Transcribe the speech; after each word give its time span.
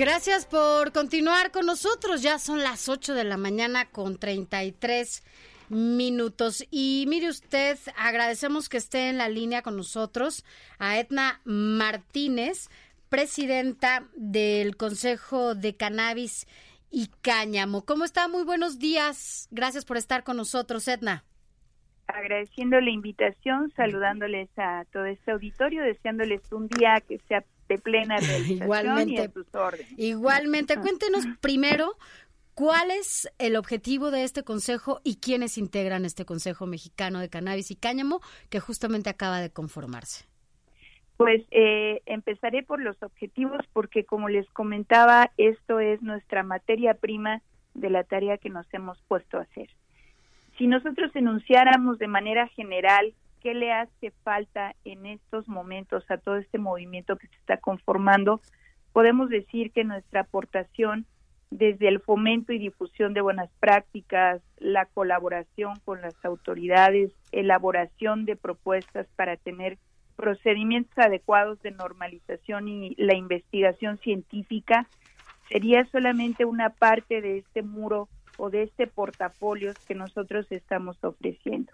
Gracias 0.00 0.46
por 0.46 0.92
continuar 0.92 1.50
con 1.50 1.66
nosotros. 1.66 2.22
Ya 2.22 2.38
son 2.38 2.62
las 2.62 2.88
8 2.88 3.12
de 3.12 3.22
la 3.22 3.36
mañana 3.36 3.84
con 3.84 4.16
33 4.16 5.22
minutos. 5.68 6.66
Y 6.70 7.04
mire 7.06 7.28
usted, 7.28 7.76
agradecemos 7.98 8.70
que 8.70 8.78
esté 8.78 9.10
en 9.10 9.18
la 9.18 9.28
línea 9.28 9.60
con 9.60 9.76
nosotros 9.76 10.46
a 10.78 10.98
Etna 10.98 11.42
Martínez, 11.44 12.70
presidenta 13.10 14.08
del 14.16 14.78
Consejo 14.78 15.54
de 15.54 15.76
Cannabis 15.76 16.46
y 16.90 17.10
Cáñamo. 17.20 17.84
¿Cómo 17.84 18.06
está? 18.06 18.26
Muy 18.26 18.44
buenos 18.44 18.78
días. 18.78 19.48
Gracias 19.50 19.84
por 19.84 19.98
estar 19.98 20.24
con 20.24 20.38
nosotros, 20.38 20.88
Etna. 20.88 21.24
Agradeciendo 22.06 22.80
la 22.80 22.88
invitación, 22.88 23.70
saludándoles 23.76 24.48
a 24.56 24.86
todo 24.94 25.04
este 25.04 25.30
auditorio, 25.30 25.82
deseándoles 25.82 26.40
un 26.52 26.68
día 26.68 27.02
que 27.06 27.18
sea 27.28 27.44
de 27.70 27.78
plena 27.78 28.16
realización 28.20 28.62
Igualmente. 28.62 29.14
y 29.14 29.18
a 29.18 29.30
sus 29.30 29.54
órdenes. 29.54 29.94
Igualmente, 29.96 30.76
cuéntenos 30.76 31.24
primero 31.40 31.96
cuál 32.54 32.90
es 32.90 33.30
el 33.38 33.56
objetivo 33.56 34.10
de 34.10 34.24
este 34.24 34.42
consejo 34.42 35.00
y 35.04 35.16
quiénes 35.16 35.56
integran 35.56 36.04
este 36.04 36.24
Consejo 36.24 36.66
Mexicano 36.66 37.20
de 37.20 37.30
Cannabis 37.30 37.70
y 37.70 37.76
Cáñamo 37.76 38.20
que 38.50 38.60
justamente 38.60 39.08
acaba 39.08 39.40
de 39.40 39.50
conformarse. 39.50 40.26
Pues 41.16 41.42
eh, 41.50 42.02
empezaré 42.06 42.62
por 42.62 42.80
los 42.80 43.00
objetivos 43.02 43.60
porque 43.72 44.04
como 44.04 44.28
les 44.28 44.48
comentaba, 44.50 45.30
esto 45.36 45.78
es 45.78 46.02
nuestra 46.02 46.42
materia 46.42 46.94
prima 46.94 47.40
de 47.74 47.90
la 47.90 48.04
tarea 48.04 48.38
que 48.38 48.50
nos 48.50 48.66
hemos 48.74 49.00
puesto 49.06 49.38
a 49.38 49.42
hacer. 49.42 49.68
Si 50.58 50.66
nosotros 50.66 51.14
enunciáramos 51.14 51.98
de 51.98 52.08
manera 52.08 52.48
general 52.48 53.14
qué 53.40 53.54
le 53.54 53.72
hace 53.72 54.12
falta 54.22 54.74
en 54.84 55.06
estos 55.06 55.48
momentos 55.48 56.08
a 56.10 56.18
todo 56.18 56.36
este 56.36 56.58
movimiento 56.58 57.16
que 57.16 57.26
se 57.28 57.36
está 57.36 57.56
conformando, 57.56 58.40
podemos 58.92 59.28
decir 59.28 59.72
que 59.72 59.84
nuestra 59.84 60.22
aportación 60.22 61.06
desde 61.50 61.88
el 61.88 62.00
fomento 62.00 62.52
y 62.52 62.58
difusión 62.58 63.12
de 63.12 63.20
buenas 63.20 63.50
prácticas, 63.58 64.40
la 64.58 64.86
colaboración 64.86 65.80
con 65.84 66.00
las 66.00 66.14
autoridades, 66.24 67.12
elaboración 67.32 68.24
de 68.24 68.36
propuestas 68.36 69.08
para 69.16 69.36
tener 69.36 69.78
procedimientos 70.14 70.96
adecuados 70.98 71.60
de 71.62 71.72
normalización 71.72 72.68
y 72.68 72.94
la 72.96 73.14
investigación 73.14 73.98
científica, 73.98 74.86
sería 75.48 75.84
solamente 75.86 76.44
una 76.44 76.70
parte 76.70 77.20
de 77.20 77.38
este 77.38 77.62
muro 77.62 78.08
o 78.36 78.50
de 78.50 78.62
este 78.62 78.86
portafolio 78.86 79.72
que 79.88 79.94
nosotros 79.94 80.46
estamos 80.50 81.02
ofreciendo. 81.02 81.72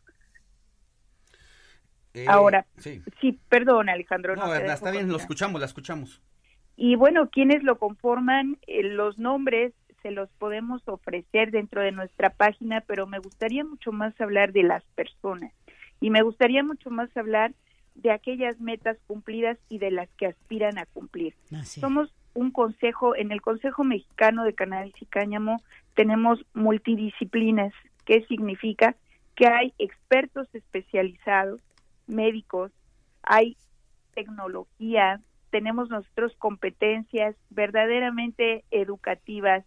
Eh, 2.17 2.25
Ahora, 2.29 2.67
sí. 2.79 3.03
sí, 3.21 3.39
perdón 3.49 3.89
Alejandro. 3.89 4.35
No, 4.37 4.49
verdad, 4.49 4.75
está 4.75 4.91
bien, 4.91 5.09
lo 5.09 5.17
escuchamos, 5.17 5.61
la 5.61 5.67
escuchamos. 5.67 6.23
Y 6.77 6.97
bueno, 6.97 7.29
quienes 7.31 7.63
lo 7.63 7.79
conforman, 7.79 8.59
eh, 8.67 8.83
los 8.83 9.19
nombres 9.19 9.75
se 10.03 10.11
los 10.11 10.31
podemos 10.39 10.83
ofrecer 10.89 11.51
dentro 11.51 11.83
de 11.83 11.93
nuestra 11.93 12.31
página, 12.31 12.81
pero 12.81 13.07
me 13.07 13.19
gustaría 13.19 13.65
mucho 13.65 13.93
más 13.93 14.19
hablar 14.21 14.53
de 14.53 14.63
las 14.63 14.83
personas 14.95 15.53
y 16.01 16.11
me 16.11 16.23
gustaría 16.23 16.63
mucho 16.63 16.91
más 16.91 17.15
hablar 17.17 17.53
de 17.95 18.11
aquellas 18.11 18.61
metas 18.61 18.97
cumplidas 19.07 19.59
y 19.69 19.79
de 19.79 19.91
las 19.91 20.09
que 20.17 20.27
aspiran 20.27 20.79
a 20.79 20.87
cumplir. 20.87 21.35
Somos 21.65 22.13
un 22.35 22.51
consejo, 22.51 23.17
en 23.17 23.33
el 23.33 23.41
Consejo 23.41 23.85
Mexicano 23.85 24.45
de 24.45 24.55
Cannabis 24.55 24.95
y 25.01 25.07
Cáñamo 25.07 25.63
tenemos 25.95 26.45
multidisciplinas, 26.53 27.73
que 28.05 28.25
significa 28.27 28.95
que 29.35 29.47
hay 29.47 29.73
expertos 29.79 30.47
especializados, 30.53 31.61
médicos, 32.07 32.73
hay 33.23 33.57
tecnología, 34.15 35.21
tenemos 35.51 35.89
nosotros 35.91 36.35
competencias 36.39 37.37
verdaderamente 37.51 38.65
educativas 38.71 39.65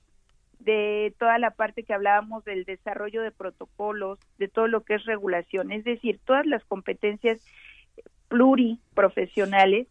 de 0.60 1.14
toda 1.18 1.38
la 1.40 1.52
parte 1.52 1.84
que 1.84 1.94
hablábamos 1.94 2.44
del 2.44 2.66
desarrollo 2.66 3.22
de 3.22 3.32
protocolos, 3.32 4.20
de 4.38 4.48
todo 4.48 4.68
lo 4.68 4.82
que 4.82 4.96
es 4.96 5.06
regulación, 5.06 5.72
es 5.72 5.84
decir, 5.84 6.20
todas 6.26 6.46
las 6.46 6.64
competencias 6.66 7.40
pluriprofesionales 8.28 9.88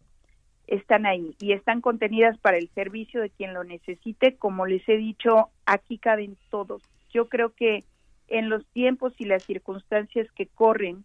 están 0.66 1.06
ahí 1.06 1.34
y 1.40 1.52
están 1.52 1.80
contenidas 1.80 2.38
para 2.38 2.58
el 2.58 2.68
servicio 2.74 3.20
de 3.20 3.30
quien 3.30 3.54
lo 3.54 3.64
necesite. 3.64 4.36
Como 4.36 4.66
les 4.66 4.86
he 4.88 4.98
dicho, 4.98 5.48
aquí 5.64 5.98
caben 5.98 6.36
todos. 6.50 6.82
Yo 7.10 7.28
creo 7.28 7.54
que 7.54 7.84
en 8.28 8.50
los 8.50 8.66
tiempos 8.66 9.14
y 9.18 9.24
las 9.24 9.42
circunstancias 9.44 10.30
que 10.32 10.46
corren, 10.46 11.04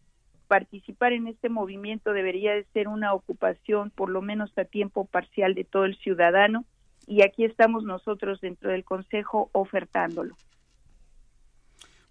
participar 0.54 1.14
en 1.14 1.26
este 1.26 1.50
movimiento 1.50 2.14
debería 2.14 2.54
de 2.54 2.64
ser 2.74 2.88
una 2.88 3.16
ocupación, 3.16 3.90
por 3.90 4.12
lo 4.12 4.22
menos 4.22 4.56
a 4.56 4.66
tiempo 4.66 5.06
parcial, 5.06 5.56
de 5.56 5.64
todo 5.64 5.86
el 5.86 5.98
ciudadano. 5.98 6.64
Y 7.08 7.24
aquí 7.24 7.44
estamos 7.44 7.84
nosotros 7.86 8.40
dentro 8.40 8.70
del 8.70 8.84
Consejo 8.84 9.50
ofertándolo. 9.52 10.36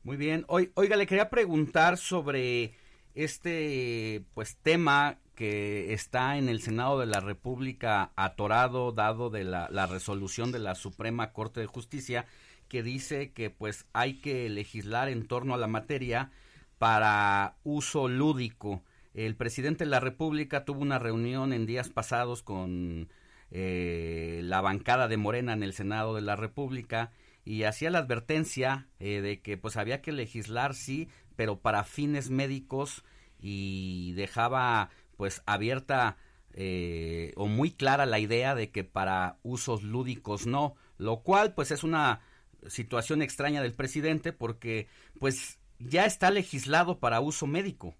Muy 0.02 0.16
bien. 0.16 0.44
Oiga, 0.48 0.96
le 0.96 1.06
quería 1.06 1.30
preguntar 1.30 1.98
sobre 1.98 2.72
este 3.14 4.24
pues 4.34 4.56
tema 4.56 5.18
que 5.36 5.92
está 5.92 6.36
en 6.36 6.48
el 6.48 6.60
Senado 6.60 6.98
de 6.98 7.06
la 7.06 7.20
República 7.20 8.10
atorado 8.16 8.90
dado 8.90 9.30
de 9.30 9.44
la, 9.44 9.68
la 9.70 9.86
resolución 9.86 10.50
de 10.50 10.58
la 10.58 10.74
Suprema 10.74 11.32
Corte 11.32 11.60
de 11.60 11.66
Justicia 11.66 12.26
que 12.68 12.82
dice 12.82 13.30
que 13.30 13.50
pues 13.50 13.86
hay 13.92 14.14
que 14.14 14.48
legislar 14.48 15.08
en 15.08 15.28
torno 15.28 15.54
a 15.54 15.58
la 15.58 15.68
materia 15.68 16.32
para 16.82 17.58
uso 17.62 18.08
lúdico. 18.08 18.82
El 19.14 19.36
presidente 19.36 19.84
de 19.84 19.90
la 19.90 20.00
República 20.00 20.64
tuvo 20.64 20.80
una 20.80 20.98
reunión 20.98 21.52
en 21.52 21.64
días 21.64 21.90
pasados 21.90 22.42
con 22.42 23.08
eh, 23.52 24.40
la 24.42 24.60
bancada 24.62 25.06
de 25.06 25.16
Morena 25.16 25.52
en 25.52 25.62
el 25.62 25.74
Senado 25.74 26.12
de 26.12 26.22
la 26.22 26.34
República 26.34 27.12
y 27.44 27.62
hacía 27.62 27.90
la 27.90 28.00
advertencia 28.00 28.88
eh, 28.98 29.20
de 29.20 29.40
que 29.40 29.56
pues 29.56 29.76
había 29.76 30.02
que 30.02 30.10
legislar 30.10 30.74
sí, 30.74 31.08
pero 31.36 31.60
para 31.60 31.84
fines 31.84 32.30
médicos 32.30 33.04
y 33.38 34.10
dejaba 34.14 34.90
pues 35.16 35.40
abierta 35.46 36.16
eh, 36.52 37.32
o 37.36 37.46
muy 37.46 37.70
clara 37.70 38.06
la 38.06 38.18
idea 38.18 38.56
de 38.56 38.72
que 38.72 38.82
para 38.82 39.38
usos 39.44 39.84
lúdicos 39.84 40.48
no, 40.48 40.74
lo 40.98 41.20
cual 41.20 41.54
pues 41.54 41.70
es 41.70 41.84
una 41.84 42.22
situación 42.66 43.22
extraña 43.22 43.62
del 43.62 43.72
presidente 43.72 44.32
porque 44.32 44.88
pues 45.20 45.60
ya 45.88 46.06
está 46.06 46.30
legislado 46.30 46.98
para 46.98 47.20
uso 47.20 47.46
médico. 47.46 47.94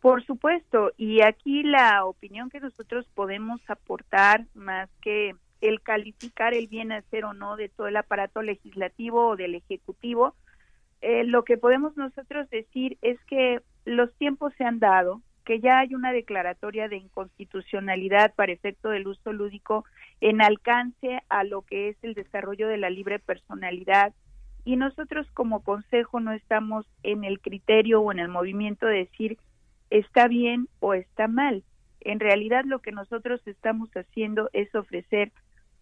Por 0.00 0.24
supuesto, 0.24 0.92
y 0.96 1.20
aquí 1.20 1.62
la 1.62 2.04
opinión 2.06 2.48
que 2.48 2.60
nosotros 2.60 3.06
podemos 3.14 3.60
aportar, 3.68 4.46
más 4.54 4.88
que 5.02 5.34
el 5.60 5.82
calificar 5.82 6.54
el 6.54 6.68
bien 6.68 6.90
hacer 6.90 7.26
o 7.26 7.34
no 7.34 7.56
de 7.56 7.68
todo 7.68 7.86
el 7.86 7.96
aparato 7.96 8.40
legislativo 8.40 9.28
o 9.28 9.36
del 9.36 9.54
ejecutivo, 9.54 10.34
eh, 11.02 11.24
lo 11.24 11.44
que 11.44 11.58
podemos 11.58 11.96
nosotros 11.96 12.48
decir 12.48 12.96
es 13.02 13.18
que 13.24 13.60
los 13.84 14.12
tiempos 14.14 14.54
se 14.56 14.64
han 14.64 14.78
dado, 14.78 15.20
que 15.44 15.60
ya 15.60 15.80
hay 15.80 15.94
una 15.94 16.12
declaratoria 16.12 16.88
de 16.88 16.96
inconstitucionalidad 16.96 18.34
para 18.34 18.52
efecto 18.52 18.88
del 18.88 19.06
uso 19.06 19.32
lúdico 19.32 19.84
en 20.20 20.40
alcance 20.40 21.20
a 21.28 21.44
lo 21.44 21.62
que 21.62 21.90
es 21.90 21.96
el 22.02 22.14
desarrollo 22.14 22.68
de 22.68 22.78
la 22.78 22.88
libre 22.88 23.18
personalidad 23.18 24.14
y 24.64 24.76
nosotros 24.76 25.26
como 25.32 25.62
consejo 25.62 26.20
no 26.20 26.32
estamos 26.32 26.86
en 27.02 27.24
el 27.24 27.40
criterio 27.40 28.00
o 28.00 28.12
en 28.12 28.18
el 28.18 28.28
movimiento 28.28 28.86
de 28.86 28.98
decir 28.98 29.38
está 29.90 30.28
bien 30.28 30.68
o 30.78 30.94
está 30.94 31.28
mal. 31.28 31.64
En 32.00 32.20
realidad 32.20 32.64
lo 32.64 32.78
que 32.78 32.92
nosotros 32.92 33.40
estamos 33.46 33.90
haciendo 33.90 34.48
es 34.52 34.74
ofrecer 34.74 35.32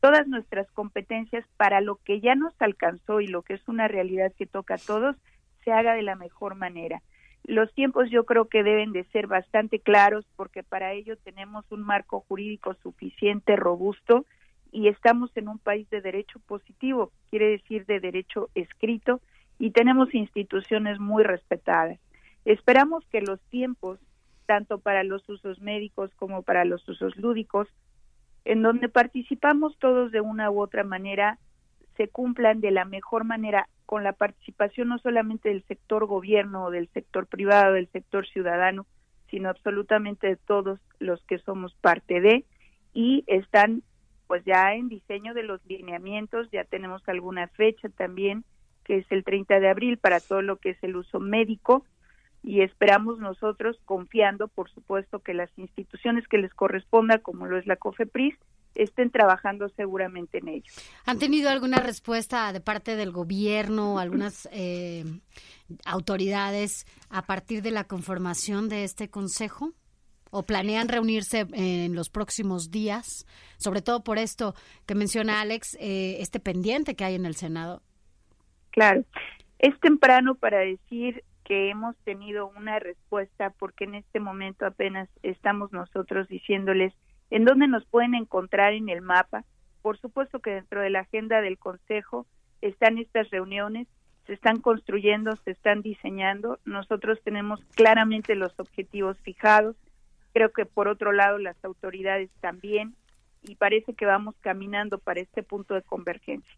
todas 0.00 0.26
nuestras 0.26 0.70
competencias 0.72 1.44
para 1.56 1.80
lo 1.80 1.96
que 1.96 2.20
ya 2.20 2.34
nos 2.34 2.54
alcanzó 2.60 3.20
y 3.20 3.26
lo 3.26 3.42
que 3.42 3.54
es 3.54 3.68
una 3.68 3.88
realidad 3.88 4.32
que 4.36 4.46
toca 4.46 4.74
a 4.74 4.78
todos, 4.78 5.16
se 5.64 5.72
haga 5.72 5.94
de 5.94 6.02
la 6.02 6.16
mejor 6.16 6.54
manera. 6.54 7.02
Los 7.44 7.72
tiempos 7.74 8.10
yo 8.10 8.24
creo 8.24 8.48
que 8.48 8.62
deben 8.62 8.92
de 8.92 9.04
ser 9.04 9.26
bastante 9.26 9.80
claros 9.80 10.26
porque 10.36 10.62
para 10.62 10.92
ello 10.92 11.16
tenemos 11.16 11.64
un 11.70 11.82
marco 11.82 12.24
jurídico 12.28 12.74
suficiente, 12.82 13.56
robusto 13.56 14.26
y 14.72 14.88
estamos 14.88 15.30
en 15.36 15.48
un 15.48 15.58
país 15.58 15.88
de 15.90 16.00
derecho 16.00 16.40
positivo, 16.40 17.12
quiere 17.30 17.50
decir 17.50 17.86
de 17.86 18.00
derecho 18.00 18.50
escrito 18.54 19.20
y 19.58 19.70
tenemos 19.70 20.14
instituciones 20.14 20.98
muy 20.98 21.24
respetadas. 21.24 21.98
Esperamos 22.44 23.04
que 23.10 23.20
los 23.20 23.40
tiempos, 23.50 23.98
tanto 24.46 24.78
para 24.78 25.04
los 25.04 25.28
usos 25.28 25.60
médicos 25.60 26.10
como 26.16 26.42
para 26.42 26.64
los 26.64 26.88
usos 26.88 27.16
lúdicos, 27.16 27.68
en 28.44 28.62
donde 28.62 28.88
participamos 28.88 29.76
todos 29.78 30.12
de 30.12 30.20
una 30.20 30.50
u 30.50 30.60
otra 30.60 30.84
manera, 30.84 31.38
se 31.96 32.08
cumplan 32.08 32.60
de 32.60 32.70
la 32.70 32.84
mejor 32.84 33.24
manera 33.24 33.68
con 33.84 34.04
la 34.04 34.12
participación 34.12 34.88
no 34.88 34.98
solamente 34.98 35.48
del 35.48 35.64
sector 35.64 36.06
gobierno 36.06 36.64
o 36.64 36.70
del 36.70 36.88
sector 36.88 37.26
privado, 37.26 37.74
del 37.74 37.88
sector 37.88 38.26
ciudadano, 38.26 38.86
sino 39.30 39.48
absolutamente 39.48 40.26
de 40.28 40.36
todos 40.36 40.78
los 40.98 41.22
que 41.24 41.38
somos 41.38 41.74
parte 41.74 42.20
de 42.20 42.44
y 42.94 43.24
están 43.26 43.82
pues 44.28 44.44
ya 44.44 44.74
en 44.74 44.88
diseño 44.88 45.34
de 45.34 45.42
los 45.42 45.60
lineamientos, 45.66 46.48
ya 46.52 46.62
tenemos 46.62 47.02
alguna 47.08 47.48
fecha 47.48 47.88
también, 47.88 48.44
que 48.84 48.98
es 48.98 49.06
el 49.10 49.24
30 49.24 49.58
de 49.58 49.68
abril 49.68 49.98
para 49.98 50.20
todo 50.20 50.42
lo 50.42 50.58
que 50.58 50.70
es 50.70 50.78
el 50.82 50.94
uso 50.94 51.18
médico 51.18 51.84
y 52.42 52.60
esperamos 52.60 53.18
nosotros, 53.18 53.78
confiando, 53.84 54.48
por 54.48 54.70
supuesto, 54.70 55.18
que 55.18 55.34
las 55.34 55.50
instituciones 55.58 56.28
que 56.28 56.38
les 56.38 56.54
corresponda, 56.54 57.18
como 57.18 57.46
lo 57.46 57.58
es 57.58 57.66
la 57.66 57.76
COFEPRIS, 57.76 58.36
estén 58.74 59.10
trabajando 59.10 59.68
seguramente 59.70 60.38
en 60.38 60.48
ello. 60.48 60.72
¿Han 61.04 61.18
tenido 61.18 61.50
alguna 61.50 61.78
respuesta 61.78 62.52
de 62.52 62.60
parte 62.60 62.94
del 62.96 63.10
gobierno, 63.10 63.98
algunas 63.98 64.48
eh, 64.52 65.04
autoridades 65.84 66.86
a 67.10 67.22
partir 67.22 67.62
de 67.62 67.72
la 67.72 67.84
conformación 67.84 68.68
de 68.68 68.84
este 68.84 69.08
consejo? 69.10 69.72
¿O 70.30 70.42
planean 70.42 70.88
reunirse 70.88 71.46
en 71.52 71.94
los 71.94 72.10
próximos 72.10 72.70
días? 72.70 73.26
Sobre 73.56 73.82
todo 73.82 74.04
por 74.04 74.18
esto 74.18 74.54
que 74.86 74.94
menciona 74.94 75.40
Alex, 75.40 75.76
eh, 75.80 76.16
este 76.20 76.40
pendiente 76.40 76.94
que 76.94 77.04
hay 77.04 77.14
en 77.14 77.26
el 77.26 77.34
Senado. 77.34 77.82
Claro, 78.70 79.04
es 79.58 79.78
temprano 79.80 80.34
para 80.34 80.58
decir 80.58 81.24
que 81.44 81.70
hemos 81.70 81.96
tenido 82.04 82.46
una 82.56 82.78
respuesta 82.78 83.50
porque 83.58 83.84
en 83.84 83.94
este 83.94 84.20
momento 84.20 84.66
apenas 84.66 85.08
estamos 85.22 85.72
nosotros 85.72 86.28
diciéndoles 86.28 86.92
en 87.30 87.44
dónde 87.44 87.66
nos 87.68 87.86
pueden 87.86 88.14
encontrar 88.14 88.74
en 88.74 88.88
el 88.90 89.00
mapa. 89.00 89.44
Por 89.82 89.98
supuesto 89.98 90.40
que 90.40 90.50
dentro 90.50 90.82
de 90.82 90.90
la 90.90 91.00
agenda 91.00 91.40
del 91.40 91.58
Consejo 91.58 92.26
están 92.60 92.98
estas 92.98 93.30
reuniones, 93.30 93.88
se 94.26 94.34
están 94.34 94.60
construyendo, 94.60 95.36
se 95.36 95.52
están 95.52 95.80
diseñando. 95.80 96.58
Nosotros 96.66 97.18
tenemos 97.24 97.64
claramente 97.74 98.34
los 98.34 98.52
objetivos 98.60 99.16
fijados. 99.22 99.74
Creo 100.38 100.52
que 100.52 100.66
por 100.66 100.86
otro 100.86 101.10
lado 101.10 101.36
las 101.38 101.56
autoridades 101.64 102.30
también 102.40 102.94
y 103.42 103.56
parece 103.56 103.94
que 103.94 104.06
vamos 104.06 104.36
caminando 104.40 104.98
para 104.98 105.18
este 105.18 105.42
punto 105.42 105.74
de 105.74 105.82
convergencia. 105.82 106.56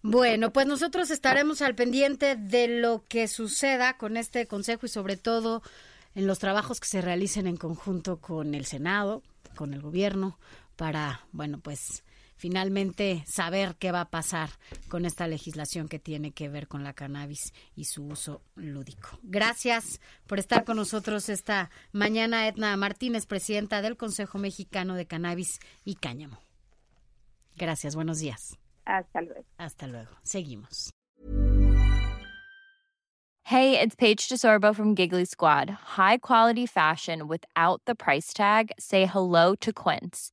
Bueno, 0.00 0.50
pues 0.50 0.66
nosotros 0.66 1.10
estaremos 1.10 1.60
al 1.60 1.74
pendiente 1.74 2.36
de 2.36 2.68
lo 2.80 3.04
que 3.06 3.28
suceda 3.28 3.98
con 3.98 4.16
este 4.16 4.46
consejo 4.46 4.86
y 4.86 4.88
sobre 4.88 5.18
todo 5.18 5.60
en 6.14 6.26
los 6.26 6.38
trabajos 6.38 6.80
que 6.80 6.88
se 6.88 7.02
realicen 7.02 7.46
en 7.46 7.58
conjunto 7.58 8.18
con 8.18 8.54
el 8.54 8.64
Senado, 8.64 9.22
con 9.56 9.74
el 9.74 9.82
gobierno 9.82 10.38
para, 10.76 11.26
bueno, 11.32 11.60
pues 11.62 12.02
finalmente 12.40 13.22
saber 13.26 13.76
qué 13.78 13.92
va 13.92 14.00
a 14.00 14.10
pasar 14.10 14.48
con 14.88 15.04
esta 15.04 15.28
legislación 15.28 15.88
que 15.88 15.98
tiene 15.98 16.32
que 16.32 16.48
ver 16.48 16.68
con 16.68 16.82
la 16.82 16.94
cannabis 16.94 17.52
y 17.76 17.84
su 17.84 18.06
uso 18.06 18.40
lúdico. 18.54 19.10
Gracias 19.22 20.00
por 20.26 20.38
estar 20.38 20.64
con 20.64 20.76
nosotros 20.76 21.28
esta 21.28 21.70
mañana, 21.92 22.48
Edna 22.48 22.74
Martínez, 22.78 23.26
presidenta 23.26 23.82
del 23.82 23.98
Consejo 23.98 24.38
Mexicano 24.38 24.94
de 24.94 25.06
Cannabis 25.06 25.60
y 25.84 25.96
Cáñamo. 25.96 26.40
Gracias, 27.56 27.94
buenos 27.94 28.20
días. 28.20 28.56
Hasta 28.86 29.20
luego. 29.20 29.44
Hasta 29.58 29.86
luego. 29.86 30.10
Seguimos. 30.22 30.90
Hey, 33.44 33.78
it's 33.78 33.96
Paige 33.96 34.28
DeSorbo 34.28 34.74
from 34.74 34.94
Giggly 34.94 35.26
Squad. 35.26 35.68
High 35.96 36.18
quality 36.18 36.66
fashion 36.66 37.28
without 37.28 37.82
the 37.84 37.94
price 37.94 38.32
tag. 38.32 38.70
Say 38.78 39.04
hello 39.06 39.54
to 39.56 39.72
Quince. 39.72 40.32